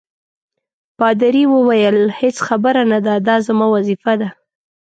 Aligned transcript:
پادري 0.97 1.43
وویل: 1.53 1.97
هیڅ 2.19 2.35
خبره 2.47 2.81
نه 2.91 2.99
ده، 3.05 3.13
دا 3.27 3.35
زما 3.47 3.65
وظیفه 3.75 4.13
ده. 4.21 4.29